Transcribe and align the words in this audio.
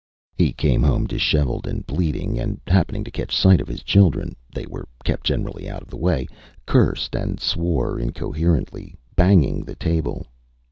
He 0.35 0.51
came 0.51 0.81
home 0.81 1.05
dishevelled 1.05 1.67
and 1.67 1.85
bleeding, 1.85 2.39
and 2.39 2.59
happening 2.65 3.03
to 3.03 3.11
catch 3.11 3.37
sight 3.37 3.61
of 3.61 3.67
his 3.67 3.83
children 3.83 4.35
(they 4.51 4.65
were 4.65 4.87
kept 5.05 5.27
generally 5.27 5.69
out 5.69 5.83
of 5.83 5.89
the 5.89 5.95
way), 5.95 6.27
cursed 6.65 7.13
and 7.13 7.39
swore 7.39 7.99
incoherently, 7.99 8.95
banging 9.15 9.63
the 9.63 9.75
table. 9.75 10.25